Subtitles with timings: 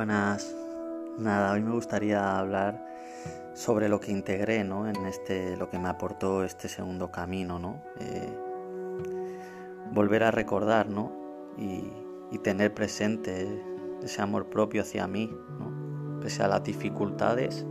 [0.00, 0.56] Buenas.
[1.18, 2.82] Nada, hoy me gustaría hablar
[3.52, 4.88] sobre lo que integré, ¿no?
[4.88, 7.82] En este, lo que me aportó este segundo camino, ¿no?
[8.00, 8.34] Eh,
[9.92, 11.12] volver a recordar, ¿no?
[11.58, 13.46] Y, tener presente
[14.02, 16.18] ese amor propio hacia mí, ¿no?
[16.22, 17.66] Pese a las dificultades,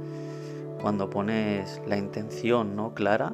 [0.84, 2.93] cuando pones la intención, ¿no?
[2.93, 3.34] Clara,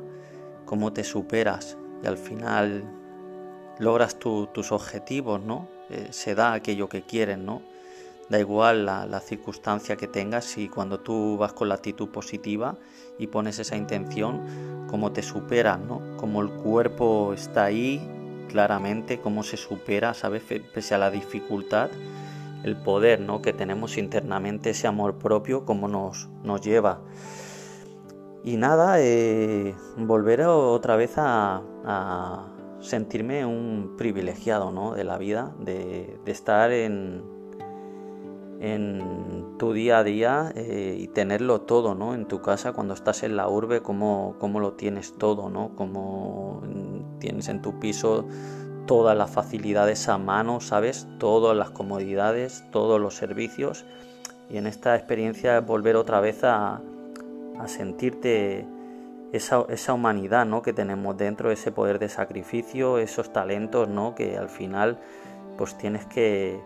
[0.63, 2.85] cómo te superas y al final
[3.77, 5.67] logras tus objetivos, ¿no?
[5.89, 7.74] Eh, se da aquello que quieres, ¿no?
[8.27, 12.75] Da igual la, circunstancia que tengas y cuando tú vas con la actitud positiva
[13.19, 16.01] y pones esa intención, cómo te superas, ¿no?
[16.17, 18.01] Cómo el cuerpo está ahí
[18.49, 20.41] claramente, cómo se supera, ¿sabes?
[20.73, 21.91] Pese a la dificultad,
[22.63, 23.43] el poder, ¿no?
[23.43, 27.01] Que tenemos internamente, ese amor propio, cómo nos, nos lleva.
[28.43, 31.61] Y nada, eh, volver otra vez a,
[32.79, 34.93] sentirme un privilegiado, ¿no?
[34.93, 37.34] De la vida, de estar en
[38.59, 42.13] en tu día a día eh, y tenerlo todo, ¿no?
[42.13, 45.71] En tu casa cuando estás en la urbe, cómo, cómo lo tienes todo, ¿no?
[45.75, 46.61] Cómo
[47.19, 48.25] tienes en tu piso
[48.85, 51.07] todas las facilidades a mano, ¿sabes?
[51.19, 53.85] Todas las comodidades, todos los servicios.
[54.49, 56.81] Y en esta experiencia volver otra vez a,
[57.59, 58.67] a sentirte
[59.31, 60.61] esa, esa, humanidad ¿no?
[60.61, 64.13] que tenemos dentro, ese poder de sacrificio, esos talentos ¿no?
[64.13, 64.99] que al final
[65.57, 66.61] pues tienes que,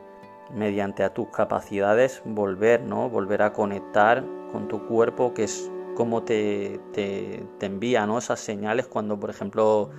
[0.53, 3.09] mediante a tus capacidades volver, ¿no?
[3.09, 8.17] Volver a conectar con tu cuerpo, que es como te, te, envía, ¿no?
[8.17, 9.89] Esas señales cuando, por ejemplo,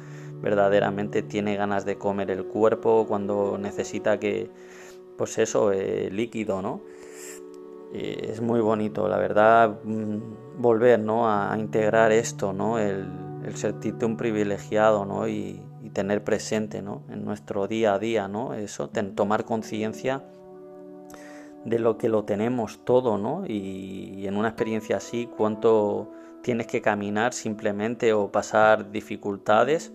[0.41, 4.51] verdaderamente tiene ganas de comer el cuerpo, cuando necesita que,
[5.17, 6.81] pues eso, eh, líquido, ¿no?
[7.93, 10.17] Eh, es muy bonito, la verdad, mm,
[10.59, 11.31] volver, ¿no?
[11.31, 12.79] A, integrar esto, ¿no?
[12.79, 13.07] El,
[13.45, 15.29] el sentirte un privilegiado, ¿no?
[15.29, 17.03] Y, y tener presente, ¿no?
[17.11, 18.55] En nuestro día a día, ¿no?
[18.55, 20.25] Eso, tomar conciencia
[21.65, 23.45] de lo que lo tenemos todo, ¿no?
[23.47, 26.11] Y, en una experiencia así, cuánto
[26.43, 29.93] tienes que caminar simplemente o pasar dificultades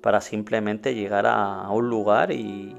[0.00, 2.76] para simplemente llegar a, un lugar y,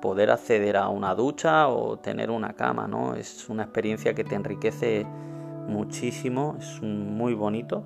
[0.00, 3.14] poder acceder a una ducha o tener una cama, ¿no?
[3.14, 5.06] Es una experiencia que te enriquece
[5.68, 7.84] muchísimo, es muy bonito.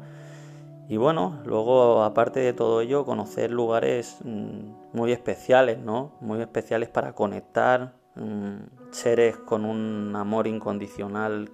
[0.88, 6.12] Y bueno, luego aparte de todo ello, conocer lugares mm, muy especiales, ¿no?
[6.20, 7.92] Muy especiales para conectar,
[8.90, 11.50] seres con un amor incondicional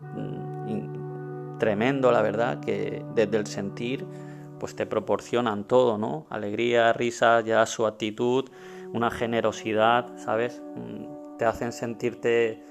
[0.00, 4.06] mm, tremendo, la verdad, que desde el sentir
[4.58, 6.26] pues te proporcionan todo, ¿no?
[6.30, 8.48] Alegría, risa, ya su actitud,
[8.92, 10.62] una generosidad, ¿sabes?
[10.76, 12.62] Mm, te hacen sentirte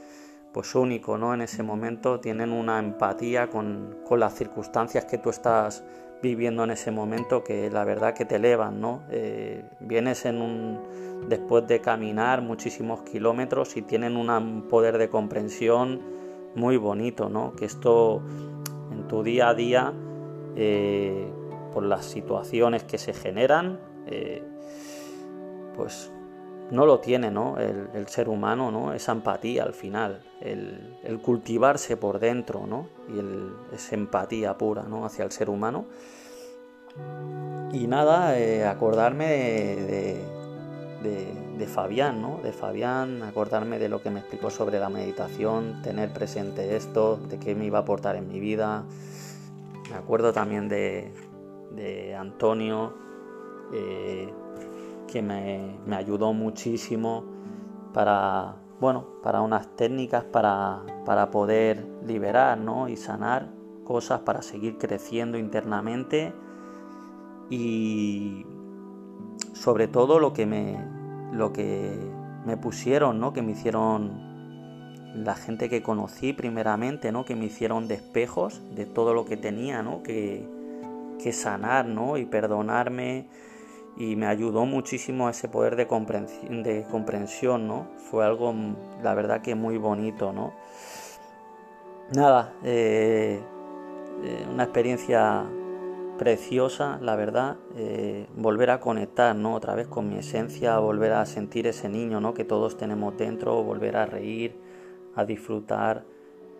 [0.53, 1.33] pues único, ¿no?
[1.33, 5.83] En ese momento tienen una empatía con, con las circunstancias que tú estás
[6.23, 9.03] viviendo en ese momento que la verdad que te elevan, ¿no?
[9.11, 10.79] Eh, vienes en un
[11.27, 16.01] después de caminar muchísimos kilómetros y tienen un poder de comprensión
[16.55, 17.51] muy bonito, ¿no?
[17.53, 18.21] Que esto
[18.91, 19.93] en tu día a día,
[20.55, 21.27] eh,
[21.73, 24.43] por las situaciones que se generan, eh,
[25.75, 26.12] pues
[26.73, 27.57] no lo tiene, ¿no?
[27.59, 28.93] El, ser humano, ¿no?
[28.93, 32.87] Esa empatía al final, el, cultivarse por dentro, ¿no?
[33.09, 35.05] Y esa empatía pura, ¿no?
[35.05, 35.85] Hacia el ser humano.
[37.71, 40.19] Y nada, eh, acordarme de,
[41.57, 42.39] de, Fabián, ¿no?
[42.43, 47.39] De Fabián, acordarme de lo que me explicó sobre la meditación, tener presente esto, de
[47.39, 48.83] qué me iba a aportar en mi vida.
[49.89, 51.13] Me acuerdo también de,
[51.71, 52.93] de Antonio,
[53.73, 54.33] eh,
[55.13, 57.23] que me, ayudó muchísimo
[57.93, 62.89] para, bueno, para unas técnicas para, para poder liberar ¿no?
[62.89, 63.47] y sanar
[63.83, 66.33] cosas, para seguir creciendo internamente
[67.51, 68.43] y
[69.53, 70.83] sobre todo lo que me,
[71.31, 71.95] lo que
[72.47, 73.33] me pusieron, ¿no?
[73.33, 77.23] que me hicieron la gente que conocí primeramente, ¿no?
[77.23, 80.01] que me hicieron despejos de todo lo que tenía ¿no?
[80.01, 80.43] que,
[81.21, 82.17] que sanar ¿no?
[82.17, 83.27] y perdonarme
[83.97, 87.87] y me ayudó muchísimo ese poder de comprensión, de comprensión, ¿no?
[87.97, 88.53] Fue algo,
[89.01, 90.53] la verdad que muy bonito, ¿no?
[92.11, 93.39] Nada, eh,
[94.23, 95.45] eh, una experiencia
[96.17, 99.55] preciosa, la verdad, eh, volver a conectar, ¿no?
[99.55, 102.33] Otra vez con mi esencia, volver a sentir ese niño, ¿no?
[102.33, 104.55] Que todos tenemos dentro, volver a reír,
[105.15, 106.05] a disfrutar,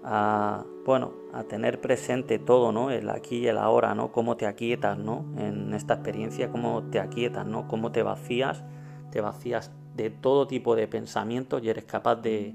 [0.04, 2.92] a, bueno, a tener presente todo, ¿no?
[2.92, 4.12] El aquí y el ahora, ¿no?
[4.12, 5.26] Cómo te aquietas, ¿no?
[5.38, 7.68] En esta experiencia, cómo te aquietas, ¿no?
[7.68, 8.64] Cómo te vacías,
[9.12, 12.54] te vacías de todo tipo de pensamientos y eres capaz de,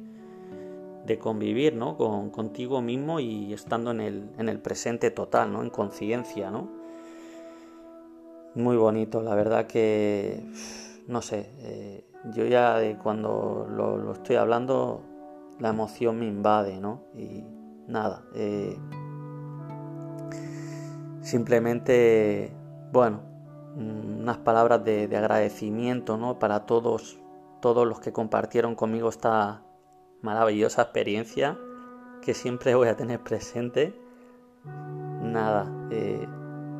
[1.06, 1.96] de convivir, ¿no?
[1.96, 5.62] Con, contigo mismo y estando en el, en el presente total, ¿no?
[5.62, 6.68] En conciencia, ¿no?
[8.54, 10.42] Muy bonito, la verdad que,
[11.06, 12.04] no sé, eh,
[12.34, 15.02] yo ya cuando lo estoy hablando
[15.58, 17.04] la emoción me invade, ¿no?
[17.14, 17.44] Y
[17.86, 18.78] nada, eh,
[21.20, 22.52] simplemente,
[22.92, 23.22] bueno,
[23.76, 26.38] unas palabras de, agradecimiento, ¿no?
[26.38, 27.20] Para todos,
[27.60, 29.62] todos los que compartieron conmigo esta
[30.22, 31.58] maravillosa experiencia
[32.22, 33.98] que siempre voy a tener presente.
[35.22, 36.26] Nada, eh,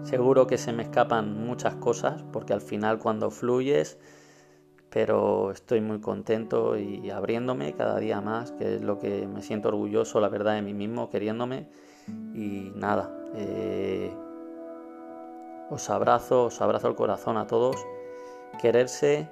[0.03, 3.99] seguro que se me escapan muchas cosas porque al final cuando fluyes
[4.91, 9.69] pero estoy muy contento y abriéndome cada día más, que es lo que me siento
[9.69, 11.67] orgulloso, la verdad, de mí mismo, queriéndome.
[12.35, 14.11] Y nada, eh,
[15.71, 17.77] os abrazo, os abrazo el corazón a todos,
[18.61, 19.29] quererse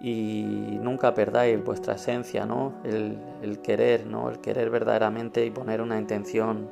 [0.00, 2.74] y nunca perdáis vuestra esencia, ¿no?
[2.84, 4.28] El, el, querer, ¿no?
[4.28, 6.68] El querer verdaderamente y poner una intención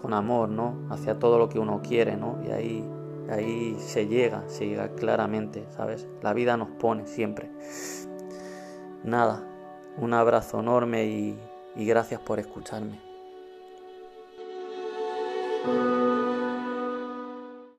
[0.00, 0.86] con amor, ¿no?
[0.90, 2.38] Hacia todo lo que uno quiere, ¿no?
[2.46, 2.84] Y ahí
[3.30, 6.08] ahí se llega, se llega claramente, ¿sabes?
[6.22, 7.50] La vida nos pone siempre.
[9.04, 9.42] Nada,
[9.98, 11.38] un abrazo enorme y,
[11.76, 13.00] y gracias por escucharme.